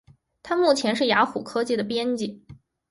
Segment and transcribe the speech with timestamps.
[0.41, 2.43] 他目前是雅虎科技的编辑。